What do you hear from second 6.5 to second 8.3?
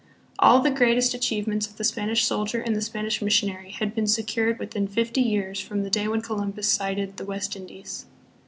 sighted the West Indies.